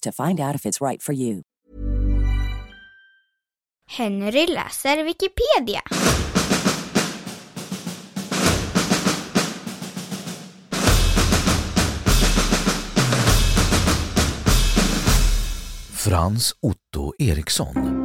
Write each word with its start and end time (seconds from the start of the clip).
to 0.00 0.12
find 0.12 0.40
out 0.40 0.54
if 0.54 0.66
it's 0.66 0.80
right 0.80 1.02
for 1.02 1.12
you. 1.12 1.42
Henry 3.86 4.46
läser 4.46 5.04
Wikipedia. 5.04 5.82
Frans 15.92 16.54
Otto 16.62 17.12
Eriksson 17.18 18.00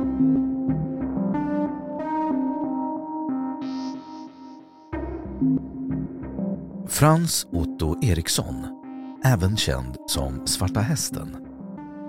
Frans 6.96 7.48
Otto 7.52 8.04
Eriksson, 8.04 8.68
även 9.24 9.58
känd 9.58 9.98
som 10.08 10.48
Svarta 10.48 10.80
Hästen, 10.80 11.45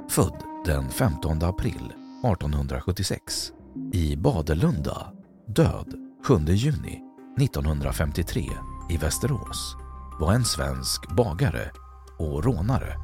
född 0.09 0.43
den 0.65 0.91
15 0.91 1.43
april 1.43 1.93
1876 2.25 3.53
i 3.93 4.17
Badelunda, 4.17 5.13
död 5.47 5.95
7 6.25 6.35
juni 6.39 7.03
1953 7.41 8.51
i 8.91 8.97
Västerås, 8.97 9.77
var 10.21 10.33
en 10.33 10.45
svensk 10.45 11.17
bagare 11.17 11.71
och 12.19 12.45
rånare. 12.45 12.97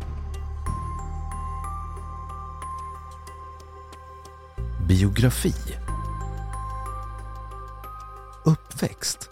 Biografi 4.89 5.55
Uppväxt 8.45 9.31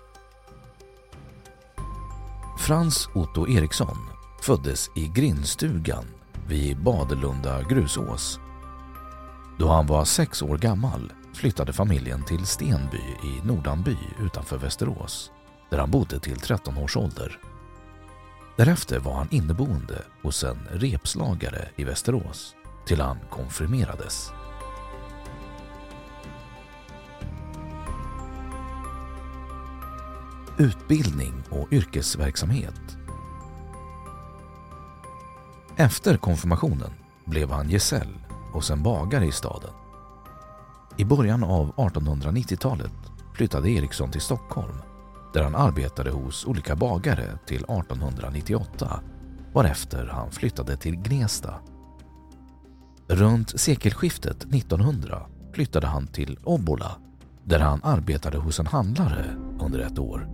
Frans 2.59 3.09
Otto 3.15 3.49
Eriksson 3.49 3.97
föddes 4.43 4.91
i 4.97 5.09
grindstugan 5.09 6.05
vid 6.51 6.83
Badelunda 6.83 7.63
grusås. 7.63 8.41
Då 9.59 9.69
han 9.69 9.87
var 9.87 10.05
sex 10.05 10.43
år 10.43 10.59
gammal 10.59 11.13
flyttade 11.35 11.73
familjen 11.73 12.25
till 12.25 12.47
Stenby 12.47 12.99
i 13.25 13.47
Nordanby 13.47 13.97
utanför 14.21 14.59
Västerås 14.59 15.31
där 15.71 15.79
han 15.79 15.91
bodde 15.91 16.21
till 16.21 16.41
13 16.41 16.79
års 16.79 16.97
ålder. 16.97 17.39
Därefter 18.57 18.99
var 18.99 19.15
han 19.15 19.29
inneboende 19.31 20.03
hos 20.23 20.45
en 20.45 20.59
repslagare 20.71 21.69
i 21.77 21.85
Västerås 21.85 22.55
till 22.87 23.01
han 23.01 23.19
konfirmerades. 23.31 24.31
Utbildning 30.59 31.43
och 31.51 31.73
yrkesverksamhet 31.73 33.00
efter 35.81 36.17
konfirmationen 36.17 36.91
blev 37.25 37.51
han 37.51 37.71
gesäll 37.71 38.19
hos 38.53 38.71
en 38.71 38.83
bagare 38.83 39.27
i 39.27 39.33
staden. 39.33 39.71
I 40.97 41.05
början 41.05 41.45
av 41.45 41.75
1890-talet 41.75 42.93
flyttade 43.35 43.71
Eriksson 43.71 44.11
till 44.11 44.21
Stockholm 44.21 44.75
där 45.33 45.43
han 45.43 45.55
arbetade 45.55 46.11
hos 46.11 46.47
olika 46.47 46.77
bagare 46.77 47.39
till 47.47 47.57
1898 47.57 49.01
varefter 49.53 50.07
han 50.07 50.31
flyttade 50.31 50.77
till 50.77 50.97
Gnesta. 50.97 51.55
Runt 53.09 53.61
sekelskiftet 53.61 54.43
1900 54.43 55.27
flyttade 55.53 55.87
han 55.87 56.07
till 56.07 56.39
Obbola 56.45 56.97
där 57.45 57.61
han 57.61 57.81
arbetade 57.83 58.39
hos 58.39 58.61
en 58.61 58.67
handlare 58.67 59.37
under 59.61 59.81
ett 59.81 59.99
år. 59.99 60.29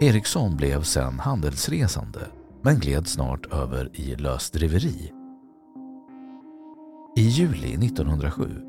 Eriksson 0.00 0.56
blev 0.56 0.82
sen 0.82 1.20
handelsresande 1.20 2.20
men 2.62 2.78
gled 2.78 3.06
snart 3.06 3.52
över 3.52 3.90
i 3.92 4.16
lösdriveri. 4.16 5.12
I 7.16 7.22
juli 7.22 7.86
1907 7.86 8.62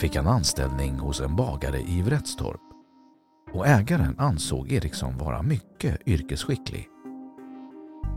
fick 0.00 0.16
han 0.16 0.26
anställning 0.26 0.98
hos 0.98 1.20
en 1.20 1.36
bagare 1.36 1.80
i 1.80 2.02
Vretstorp 2.02 2.60
och 3.52 3.66
ägaren 3.66 4.14
ansåg 4.18 4.72
Eriksson 4.72 5.18
vara 5.18 5.42
mycket 5.42 6.08
yrkesskicklig. 6.08 6.88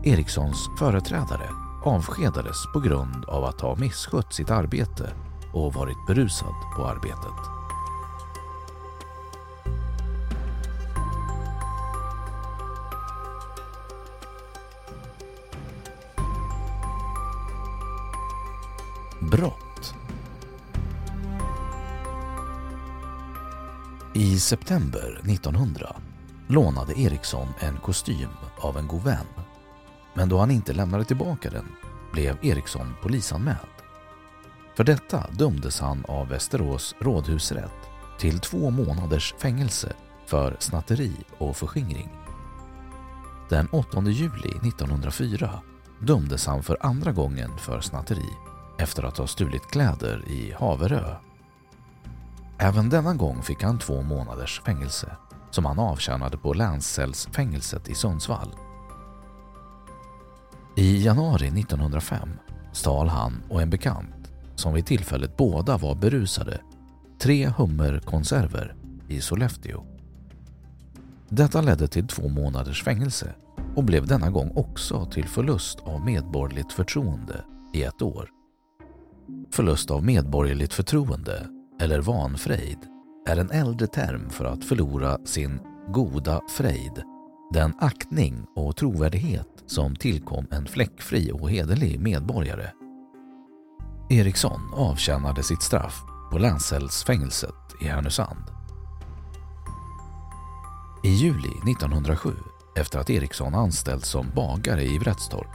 Erikssons 0.04 0.68
företrädare 0.78 1.48
avskedades 1.84 2.56
på 2.74 2.80
grund 2.80 3.24
av 3.24 3.44
att 3.44 3.60
ha 3.60 3.76
misskött 3.76 4.34
sitt 4.34 4.50
arbete 4.50 5.10
och 5.54 5.74
varit 5.74 6.06
berusad 6.06 6.54
på 6.76 6.86
arbetet. 6.86 7.57
Brott 19.30 19.94
I 24.14 24.38
september 24.40 25.20
1900 25.24 25.96
lånade 26.46 27.00
Eriksson 27.00 27.48
en 27.60 27.76
kostym 27.76 28.28
av 28.60 28.78
en 28.78 28.88
god 28.88 29.02
vän. 29.02 29.26
Men 30.14 30.28
då 30.28 30.38
han 30.38 30.50
inte 30.50 30.72
lämnade 30.72 31.04
tillbaka 31.04 31.50
den 31.50 31.64
blev 32.12 32.36
Eriksson 32.42 32.94
polisanmäld. 33.02 33.58
För 34.76 34.84
detta 34.84 35.26
dömdes 35.30 35.80
han 35.80 36.04
av 36.04 36.28
Västerås 36.28 36.94
rådhusrätt 36.98 37.88
till 38.18 38.38
två 38.38 38.70
månaders 38.70 39.34
fängelse 39.38 39.92
för 40.26 40.56
snatteri 40.58 41.16
och 41.38 41.56
förskingring. 41.56 42.08
Den 43.48 43.68
8 43.68 44.02
juli 44.02 44.68
1904 44.68 45.60
dömdes 45.98 46.46
han 46.46 46.62
för 46.62 46.76
andra 46.80 47.12
gången 47.12 47.58
för 47.58 47.80
snatteri 47.80 48.47
efter 48.78 49.02
att 49.02 49.18
ha 49.18 49.26
stulit 49.26 49.70
kläder 49.70 50.24
i 50.28 50.52
Haverö. 50.58 51.16
Även 52.58 52.88
denna 52.88 53.14
gång 53.14 53.42
fick 53.42 53.62
han 53.62 53.78
två 53.78 54.02
månaders 54.02 54.60
fängelse 54.60 55.16
som 55.50 55.64
han 55.64 55.78
avtjänade 55.78 56.36
på 56.36 56.52
länscellsfängelset 56.52 57.88
i 57.88 57.94
Sundsvall. 57.94 58.54
I 60.76 61.04
januari 61.04 61.46
1905 61.46 62.28
stal 62.72 63.08
han 63.08 63.42
och 63.48 63.62
en 63.62 63.70
bekant, 63.70 64.32
som 64.54 64.74
vid 64.74 64.86
tillfället 64.86 65.36
båda 65.36 65.76
var 65.76 65.94
berusade, 65.94 66.60
tre 67.18 67.52
hummerkonserver 67.56 68.74
i 69.08 69.20
Sollefteå. 69.20 69.84
Detta 71.28 71.60
ledde 71.60 71.88
till 71.88 72.08
två 72.08 72.28
månaders 72.28 72.84
fängelse 72.84 73.34
och 73.76 73.84
blev 73.84 74.06
denna 74.06 74.30
gång 74.30 74.52
också 74.56 75.06
till 75.06 75.28
förlust 75.28 75.80
av 75.80 76.04
medborgerligt 76.04 76.72
förtroende 76.72 77.44
i 77.74 77.82
ett 77.82 78.02
år. 78.02 78.37
Förlust 79.50 79.90
av 79.90 80.04
medborgerligt 80.04 80.74
förtroende, 80.74 81.48
eller 81.80 82.00
vanfrejd, 82.00 82.78
är 83.26 83.36
en 83.36 83.50
äldre 83.50 83.86
term 83.86 84.30
för 84.30 84.44
att 84.44 84.64
förlora 84.64 85.18
sin 85.24 85.60
goda 85.92 86.40
frejd, 86.48 87.02
den 87.52 87.74
aktning 87.80 88.46
och 88.56 88.76
trovärdighet 88.76 89.48
som 89.66 89.96
tillkom 89.96 90.46
en 90.50 90.66
fläckfri 90.66 91.32
och 91.32 91.50
hederlig 91.50 92.00
medborgare. 92.00 92.70
Eriksson 94.10 94.60
avtjänade 94.74 95.42
sitt 95.42 95.62
straff 95.62 96.02
på 96.30 96.38
Länshällsfängelset 96.38 97.54
i 97.82 97.84
Härnösand. 97.84 98.44
I 101.04 101.08
juli 101.08 101.72
1907, 101.72 102.30
efter 102.76 102.98
att 102.98 103.10
Eriksson 103.10 103.54
anställts 103.54 104.08
som 104.08 104.26
bagare 104.34 104.84
i 104.84 104.98
Vretstorp, 104.98 105.50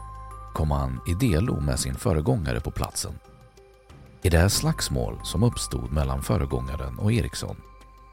kom 0.53 0.71
han 0.71 0.99
i 1.07 1.27
delo 1.27 1.59
med 1.59 1.79
sin 1.79 1.95
föregångare 1.95 2.59
på 2.59 2.71
platsen. 2.71 3.13
I 4.25 4.29
det 4.29 4.49
slagsmål 4.49 5.19
som 5.23 5.43
uppstod 5.43 5.91
mellan 5.91 6.23
föregångaren 6.23 6.99
och 6.99 7.11
Eriksson 7.11 7.55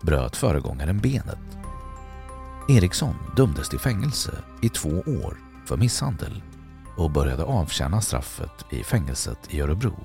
bröt 0.02 0.36
föregångaren 0.36 0.98
benet. 0.98 1.58
Eriksson 2.68 3.14
dömdes 3.36 3.68
till 3.68 3.78
fängelse 3.78 4.38
i 4.62 4.68
två 4.68 4.88
år 5.06 5.38
för 5.66 5.76
misshandel 5.76 6.42
och 6.96 7.10
började 7.10 7.44
avtjäna 7.44 8.00
straffet 8.00 8.64
i 8.70 8.84
fängelset 8.84 9.38
i 9.48 9.60
Örebro, 9.60 10.04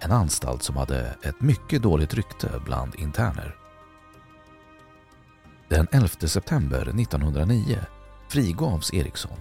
en 0.00 0.12
anstalt 0.12 0.62
som 0.62 0.76
hade 0.76 1.16
ett 1.22 1.40
mycket 1.40 1.82
dåligt 1.82 2.14
rykte 2.14 2.60
bland 2.64 2.94
interner. 2.94 3.56
Den 5.68 5.86
11 5.92 6.08
september 6.08 6.82
1909 6.82 7.78
frigavs 8.28 8.94
Eriksson, 8.94 9.38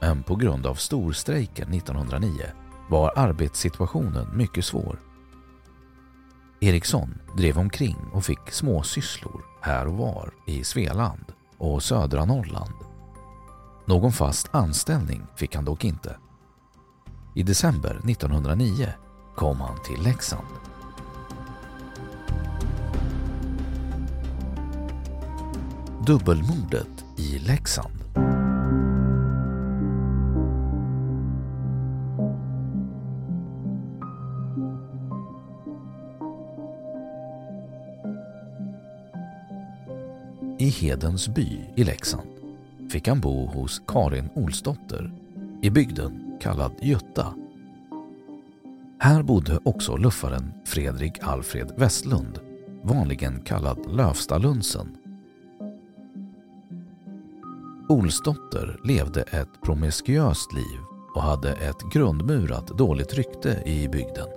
men 0.00 0.22
på 0.22 0.36
grund 0.36 0.66
av 0.66 0.74
storstrejken 0.74 1.74
1909 1.74 2.32
var 2.88 3.12
arbetssituationen 3.16 4.36
mycket 4.36 4.64
svår. 4.64 4.98
Eriksson 6.60 7.18
drev 7.36 7.58
omkring 7.58 7.96
och 8.12 8.24
fick 8.24 8.50
småsysslor 8.50 9.44
här 9.62 9.86
och 9.86 9.94
var 9.94 10.30
i 10.46 10.64
Svealand 10.64 11.24
och 11.58 11.82
södra 11.82 12.24
Norrland. 12.24 12.74
Någon 13.86 14.12
fast 14.12 14.54
anställning 14.54 15.26
fick 15.36 15.54
han 15.54 15.64
dock 15.64 15.84
inte. 15.84 16.16
I 17.34 17.42
december 17.42 18.00
1909 18.10 18.88
kom 19.34 19.60
han 19.60 19.82
till 19.82 20.02
Leksand. 20.02 20.46
Dubbelmordet 26.06 27.04
i 27.16 27.38
Leksand. 27.38 28.25
I 40.66 40.68
Hedens 40.68 41.28
by 41.28 41.60
i 41.74 41.84
Leksand 41.84 42.28
fick 42.90 43.08
han 43.08 43.20
bo 43.20 43.46
hos 43.46 43.82
Karin 43.86 44.30
Olsdotter 44.34 45.12
i 45.62 45.70
bygden 45.70 46.38
kallad 46.40 46.72
Götta. 46.82 47.34
Här 48.98 49.22
bodde 49.22 49.58
också 49.64 49.96
luffaren 49.96 50.52
Fredrik 50.64 51.12
Alfred 51.22 51.72
Westlund, 51.76 52.38
vanligen 52.82 53.40
kallad 53.40 53.78
Lövstalunsen. 53.92 54.96
Olsdotter 57.88 58.80
levde 58.84 59.22
ett 59.22 59.62
promiskuöst 59.62 60.52
liv 60.52 60.80
och 61.14 61.22
hade 61.22 61.52
ett 61.52 61.92
grundmurat 61.92 62.66
dåligt 62.66 63.14
rykte 63.14 63.62
i 63.66 63.88
bygden. 63.88 64.28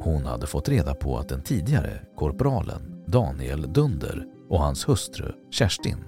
Hon 0.00 0.26
hade 0.26 0.46
fått 0.46 0.68
reda 0.68 0.94
på 0.94 1.18
att 1.18 1.28
den 1.28 1.42
tidigare 1.42 2.00
korporalen 2.16 3.04
Daniel 3.06 3.72
Dunder 3.72 4.26
och 4.52 4.58
hans 4.58 4.88
hustru 4.88 5.32
Kerstin 5.50 6.04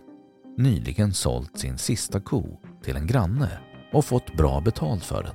nyligen 0.56 1.12
sålt 1.12 1.58
sin 1.58 1.78
sista 1.78 2.20
ko 2.20 2.60
till 2.82 2.96
en 2.96 3.06
granne 3.06 3.58
och 3.92 4.04
fått 4.04 4.36
bra 4.36 4.60
betalt 4.60 5.04
för 5.04 5.22
den. 5.22 5.34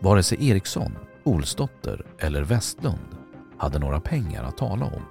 Vare 0.00 0.22
sig 0.22 0.48
Eriksson, 0.50 0.98
Olsdotter 1.24 2.06
eller 2.18 2.42
Westlund 2.42 3.16
hade 3.58 3.78
några 3.78 4.00
pengar 4.00 4.44
att 4.44 4.56
tala 4.56 4.84
om 4.84 5.02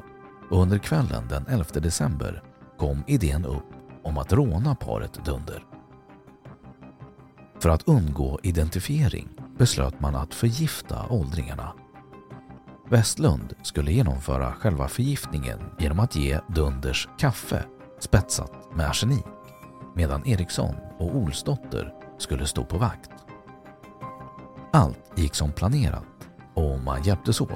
och 0.50 0.62
under 0.62 0.78
kvällen 0.78 1.28
den 1.28 1.46
11 1.48 1.66
december 1.74 2.44
kom 2.78 3.04
idén 3.08 3.46
upp 3.46 3.74
om 4.04 4.18
att 4.18 4.34
råna 4.34 4.76
paret 4.76 5.26
Dunder. 5.26 5.66
För 7.60 7.70
att 7.70 7.88
undgå 7.88 8.40
identifiering 8.44 9.30
beslöt 9.58 10.00
man 10.00 10.16
att 10.16 10.34
förgifta 10.34 11.08
åldringarna. 11.10 11.74
Westlund 12.90 13.54
skulle 13.62 13.92
genomföra 13.92 14.54
själva 14.54 14.88
förgiftningen 14.88 15.60
genom 15.80 16.00
att 16.00 16.16
ge 16.16 16.40
Dunders 16.48 17.10
kaffe 17.20 17.64
spetsat 18.00 18.52
med 18.76 18.90
arsenik 18.90 19.26
medan 19.96 20.28
Eriksson 20.28 20.76
och 20.98 21.16
Olsdotter 21.16 21.94
skulle 22.18 22.48
stå 22.48 22.64
på 22.64 22.78
vakt. 22.78 23.12
Allt 24.74 25.12
gick 25.16 25.36
som 25.36 25.52
planerat 25.52 26.30
och 26.54 26.80
man 26.80 27.04
hjälptes 27.04 27.42
åt 27.42 27.50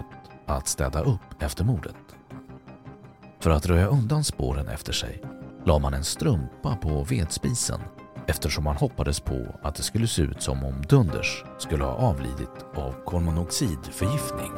att 0.45 0.67
städa 0.67 1.01
upp 1.01 1.41
efter 1.41 1.63
mordet. 1.63 1.95
För 3.39 3.49
att 3.49 3.65
röja 3.65 3.87
undan 3.87 4.23
spåren 4.23 4.67
efter 4.67 4.93
sig 4.93 5.21
la 5.65 5.79
man 5.79 5.93
en 5.93 6.03
strumpa 6.03 6.75
på 6.75 7.03
vedspisen 7.03 7.79
eftersom 8.27 8.63
man 8.63 8.75
hoppades 8.75 9.19
på 9.19 9.59
att 9.63 9.75
det 9.75 9.83
skulle 9.83 10.07
se 10.07 10.21
ut 10.21 10.41
som 10.41 10.63
om 10.63 10.81
Dunders 10.89 11.43
skulle 11.57 11.83
ha 11.83 11.93
avlidit 11.93 12.65
av 12.75 12.95
kolmonoxidförgiftning. 13.05 14.51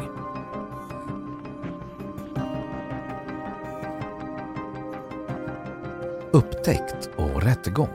Upptäckt 6.36 7.10
och 7.16 7.44
rättegång 7.44 7.90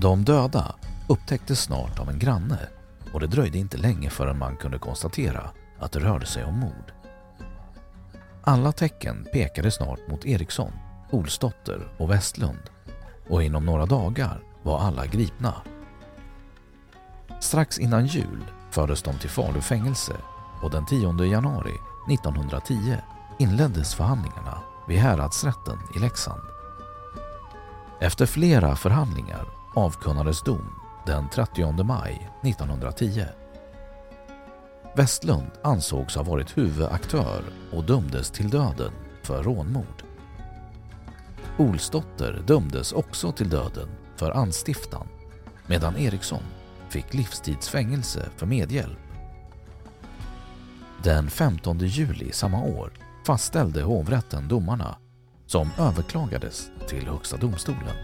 De 0.00 0.24
döda 0.24 0.74
upptäcktes 1.08 1.60
snart 1.60 1.98
av 1.98 2.08
en 2.08 2.18
granne 2.18 2.58
och 3.12 3.20
det 3.20 3.26
dröjde 3.26 3.58
inte 3.58 3.76
länge 3.76 4.10
förrän 4.10 4.38
man 4.38 4.56
kunde 4.56 4.78
konstatera 4.78 5.50
att 5.78 5.92
det 5.92 6.00
rörde 6.00 6.26
sig 6.26 6.44
om 6.44 6.58
mord. 6.58 6.92
Alla 8.42 8.72
tecken 8.72 9.26
pekade 9.32 9.70
snart 9.70 10.08
mot 10.08 10.26
Eriksson, 10.26 10.72
Olsdotter 11.10 11.88
och 11.98 12.10
Westlund 12.10 12.70
och 13.28 13.42
inom 13.42 13.66
några 13.66 13.86
dagar 13.86 14.40
var 14.62 14.78
alla 14.78 15.06
gripna. 15.06 15.54
Strax 17.40 17.78
innan 17.78 18.06
jul 18.06 18.44
fördes 18.70 19.02
de 19.02 19.18
till 19.18 19.30
Falu 19.30 19.60
fängelse 19.60 20.12
och 20.64 20.70
den 20.70 20.86
10 20.86 21.24
januari 21.24 21.80
1910 22.10 22.96
inleddes 23.38 23.94
förhandlingarna 23.94 24.58
vid 24.88 24.98
häradsrätten 24.98 25.78
i 25.96 25.98
Leksand. 25.98 26.40
Efter 28.00 28.26
flera 28.26 28.76
förhandlingar 28.76 29.46
avkunnades 29.74 30.42
dom 30.42 30.80
den 31.06 31.28
30 31.28 31.82
maj 31.84 32.30
1910. 32.42 33.24
Westlund 34.96 35.50
ansågs 35.62 36.16
ha 36.16 36.22
varit 36.22 36.58
huvudaktör 36.58 37.42
och 37.72 37.84
dömdes 37.84 38.30
till 38.30 38.50
döden 38.50 38.92
för 39.22 39.42
rånmord. 39.42 40.04
Olsdotter 41.58 42.42
dömdes 42.46 42.92
också 42.92 43.32
till 43.32 43.48
döden 43.48 43.88
för 44.16 44.30
anstiftan 44.30 45.06
medan 45.66 45.96
Eriksson 45.96 46.42
fick 46.88 47.14
livstidsfängelse 47.14 48.28
för 48.36 48.46
medhjälp. 48.46 49.03
Den 51.04 51.30
15 51.30 51.78
juli 51.78 52.32
samma 52.32 52.62
år 52.62 52.92
fastställde 53.26 53.82
hovrätten 53.82 54.48
domarna 54.48 54.98
som 55.46 55.70
överklagades 55.78 56.70
till 56.88 57.06
Högsta 57.06 57.36
domstolen. 57.36 57.96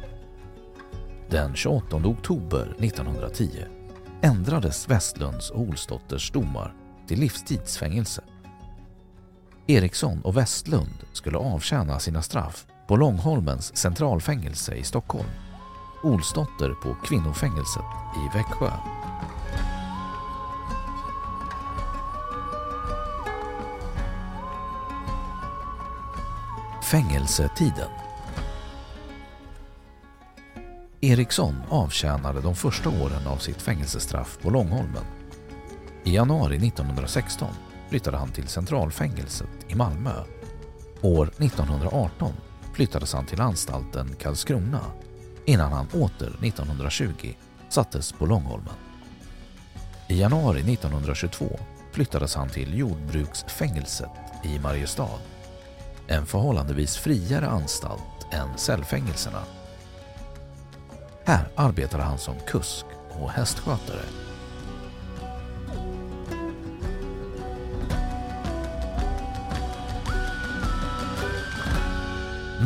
Den 1.30 1.54
28 1.54 1.96
oktober 1.96 2.74
1910 2.78 3.50
ändrades 4.22 4.88
Westlunds 4.88 5.50
och 5.50 5.60
Olsdotters 5.60 6.30
domar 6.30 6.74
till 7.06 7.20
livstidsfängelse. 7.20 8.22
Eriksson 9.66 10.20
och 10.20 10.36
Westlund 10.36 11.04
skulle 11.12 11.38
avtjäna 11.38 11.98
sina 11.98 12.22
straff 12.22 12.66
på 12.88 12.96
Långholmens 12.96 13.76
centralfängelse 13.76 14.74
i 14.74 14.84
Stockholm. 14.84 15.30
Olsdotter 16.02 16.70
på 16.82 16.94
kvinnofängelset 16.94 17.84
i 18.16 18.36
Växjö. 18.36 18.70
Fängelsetiden 26.90 27.88
Eriksson 31.00 31.62
avtjänade 31.68 32.40
de 32.40 32.54
första 32.54 32.88
åren 32.88 33.26
av 33.26 33.36
sitt 33.36 33.62
fängelsestraff 33.62 34.38
på 34.42 34.50
Långholmen. 34.50 35.04
I 36.04 36.14
januari 36.14 36.56
1916 36.56 37.48
flyttade 37.88 38.16
han 38.16 38.32
till 38.32 38.48
centralfängelset 38.48 39.48
i 39.68 39.74
Malmö. 39.74 40.24
År 41.00 41.26
1918 41.26 42.32
flyttades 42.74 43.12
han 43.12 43.26
till 43.26 43.40
anstalten 43.40 44.16
Karlskrona 44.20 44.80
innan 45.44 45.72
han 45.72 45.86
åter 45.86 46.44
1920 46.44 47.34
sattes 47.68 48.12
på 48.12 48.26
Långholmen. 48.26 48.74
I 50.08 50.20
januari 50.20 50.60
1922 50.60 51.58
flyttades 51.92 52.34
han 52.34 52.48
till 52.48 52.78
jordbruksfängelset 52.78 54.10
i 54.44 54.58
Mariestad. 54.58 55.18
En 56.10 56.26
förhållandevis 56.26 56.96
friare 56.96 57.46
anstalt 57.48 58.26
än 58.32 58.58
cellfängelserna. 58.58 59.42
Här 61.24 61.48
arbetade 61.54 62.02
han 62.02 62.18
som 62.18 62.34
kusk 62.46 62.84
och 63.10 63.30
hästskötare. 63.30 64.02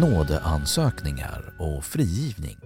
Nådeansökningar 0.00 1.54
och 1.58 1.84
frigivning 1.84 2.58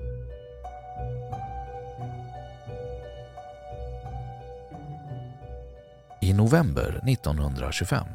I 6.20 6.32
november 6.32 7.00
1925 7.08 8.06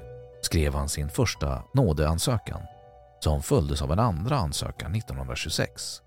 skrev 0.46 0.74
han 0.74 0.90
sin 0.90 1.10
första 1.10 1.64
nådeansökan 1.74 2.62
som 3.20 3.42
följdes 3.42 3.82
av 3.82 3.92
en 3.92 4.00
andra 4.00 4.38
ansökan 4.38 4.96
1926, 4.96 6.02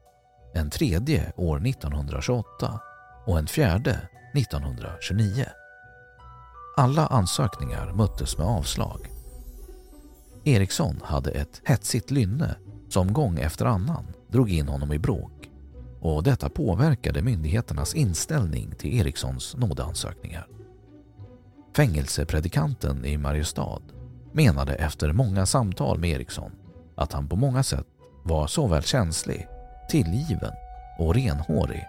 en 0.55 0.71
tredje 0.71 1.33
år 1.37 1.67
1928 1.67 2.81
och 3.27 3.39
en 3.39 3.47
fjärde 3.47 4.09
1929. 4.35 5.47
Alla 6.77 7.07
ansökningar 7.07 7.93
möttes 7.93 8.39
med 8.39 8.47
avslag. 8.47 9.11
Eriksson 10.45 11.01
hade 11.05 11.31
ett 11.31 11.61
hetsigt 11.65 12.11
lynne 12.11 12.57
som 12.89 13.13
gång 13.13 13.39
efter 13.39 13.65
annan 13.67 14.07
drog 14.29 14.51
in 14.51 14.69
honom 14.69 14.93
i 14.93 14.99
bråk 14.99 15.51
och 16.01 16.23
detta 16.23 16.49
påverkade 16.49 17.23
myndigheternas 17.23 17.95
inställning 17.95 18.75
till 18.79 19.01
Erikssons 19.01 19.57
nådeansökningar. 19.57 20.47
Fängelsepredikanten 21.77 23.05
i 23.05 23.19
Mariestad 23.19 23.83
menade 24.37 24.75
efter 24.75 25.13
många 25.13 25.47
samtal 25.47 25.99
med 25.99 26.11
Eriksson 26.11 26.53
att 26.97 27.13
han 27.13 27.29
på 27.29 27.37
många 27.37 27.63
sätt 27.63 27.87
var 28.25 28.47
såväl 28.47 28.83
känslig, 28.83 29.49
tillgiven 29.91 30.53
och 30.99 31.15
renhårig 31.15 31.85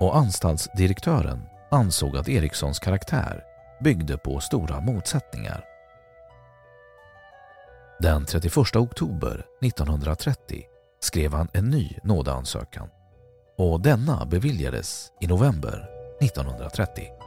och 0.00 0.16
anstaltsdirektören 0.16 1.42
ansåg 1.70 2.16
att 2.16 2.28
Erikssons 2.28 2.78
karaktär 2.78 3.42
byggde 3.80 4.18
på 4.18 4.40
stora 4.40 4.80
motsättningar. 4.80 5.64
Den 7.98 8.24
31 8.24 8.76
oktober 8.76 9.44
1930 9.62 10.62
skrev 11.00 11.32
han 11.32 11.48
en 11.52 11.70
ny 11.70 11.98
nådeansökan 12.02 12.88
och 13.58 13.80
denna 13.80 14.26
beviljades 14.26 15.12
i 15.20 15.26
november 15.26 15.88
1930. 16.20 17.23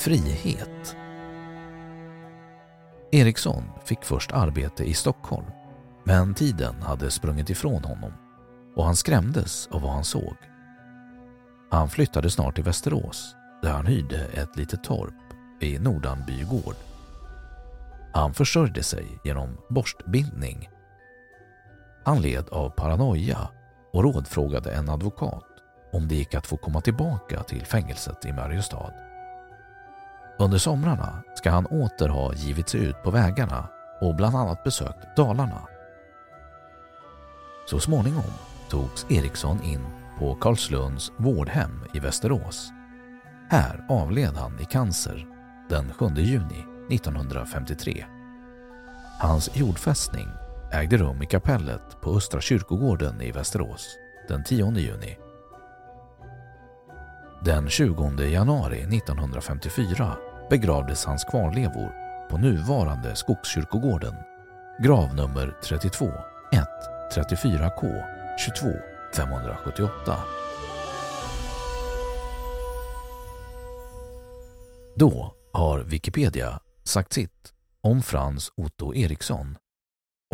Frihet 0.00 0.96
Eriksson 3.12 3.64
fick 3.84 4.04
först 4.04 4.32
arbete 4.32 4.84
i 4.84 4.94
Stockholm 4.94 5.46
men 6.04 6.34
tiden 6.34 6.82
hade 6.82 7.10
sprungit 7.10 7.50
ifrån 7.50 7.84
honom 7.84 8.12
och 8.76 8.84
han 8.84 8.96
skrämdes 8.96 9.66
av 9.66 9.82
vad 9.82 9.92
han 9.92 10.04
såg. 10.04 10.36
Han 11.70 11.88
flyttade 11.88 12.30
snart 12.30 12.54
till 12.54 12.64
Västerås 12.64 13.34
där 13.62 13.70
han 13.70 13.86
hyrde 13.86 14.26
ett 14.34 14.56
litet 14.56 14.84
torp 14.84 15.14
i 15.60 15.78
Nordanby 15.78 16.42
gård. 16.42 16.76
Han 18.12 18.34
försörjde 18.34 18.82
sig 18.82 19.06
genom 19.24 19.56
borstbindning. 19.68 20.68
Han 22.04 22.22
led 22.22 22.48
av 22.48 22.70
paranoia 22.70 23.48
och 23.92 24.02
rådfrågade 24.02 24.72
en 24.72 24.88
advokat 24.88 25.46
om 25.92 26.08
det 26.08 26.14
gick 26.14 26.34
att 26.34 26.46
få 26.46 26.56
komma 26.56 26.80
tillbaka 26.80 27.42
till 27.42 27.64
fängelset 27.64 28.24
i 28.24 28.32
Mariestad. 28.32 29.09
Under 30.40 30.58
somrarna 30.58 31.22
ska 31.34 31.50
han 31.50 31.66
åter 31.66 32.08
ha 32.08 32.34
givit 32.34 32.68
sig 32.68 32.80
ut 32.80 33.02
på 33.02 33.10
vägarna 33.10 33.68
och 34.00 34.14
bland 34.14 34.36
annat 34.36 34.64
besökt 34.64 35.16
Dalarna. 35.16 35.62
Så 37.66 37.80
småningom 37.80 38.32
togs 38.68 39.06
Eriksson 39.08 39.62
in 39.62 39.86
på 40.18 40.34
Karlslunds 40.34 41.12
vårdhem 41.16 41.84
i 41.94 41.98
Västerås. 41.98 42.70
Här 43.50 43.86
avled 43.88 44.34
han 44.34 44.60
i 44.60 44.64
cancer 44.64 45.26
den 45.68 45.92
7 45.92 46.06
juni 46.16 46.64
1953. 46.90 48.04
Hans 49.18 49.56
jordfästning 49.56 50.28
ägde 50.72 50.96
rum 50.96 51.22
i 51.22 51.26
kapellet 51.26 52.00
på 52.00 52.16
Östra 52.16 52.40
kyrkogården 52.40 53.20
i 53.20 53.32
Västerås 53.32 53.96
den 54.28 54.44
10 54.44 54.72
juni. 54.72 55.18
Den 57.44 57.68
20 57.68 58.24
januari 58.24 58.80
1954 58.80 60.16
begravdes 60.50 61.04
hans 61.04 61.24
kvarlevor 61.24 61.92
på 62.30 62.38
nuvarande 62.38 63.16
Skogskyrkogården, 63.16 64.14
gravnummer 64.82 65.56
32 65.64 66.06
1 66.52 66.68
34K 67.14 68.02
22 68.38 68.72
578. 69.16 70.16
Då 74.96 75.34
har 75.52 75.78
Wikipedia 75.78 76.60
sagt 76.84 77.12
sitt 77.12 77.52
om 77.82 78.02
Frans 78.02 78.52
Otto 78.56 78.94
Eriksson. 78.94 79.56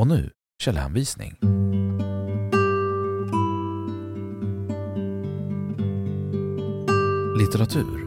Och 0.01 0.07
nu 0.07 0.31
källhänvisning. 0.63 1.39
Litteratur 7.39 8.07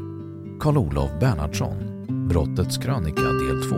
Karl 0.60 0.78
Olov 0.78 1.20
Bernhardsson 1.20 1.89
Brottets 2.30 2.78
krönika 2.78 3.22
del 3.22 3.70
2 3.70 3.76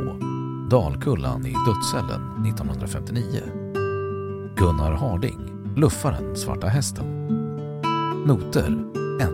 Dalkullan 0.70 1.46
i 1.46 1.56
dödscellen 1.68 2.46
1959 2.46 3.42
Gunnar 4.56 4.92
Harding 4.92 5.40
Luffaren 5.76 6.36
Svarta 6.36 6.68
Hästen. 6.68 7.06
Noter 8.26 8.86
1. 9.22 9.30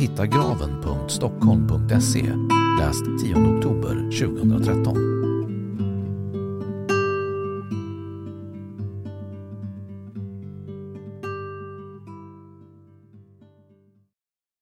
Hitta 0.00 0.26
graven.stockholm.se 0.26 2.32
Läst 2.80 3.04
10 3.22 3.34
oktober 3.34 4.10
2013 4.10 5.13